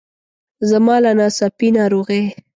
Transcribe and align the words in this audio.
زما 0.69 0.95
له 1.03 1.11
ناڅاپي 1.19 1.67
ناروغۍ. 1.77 2.23